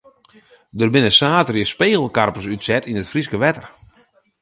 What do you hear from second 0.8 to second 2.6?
binne saterdei spegelkarpers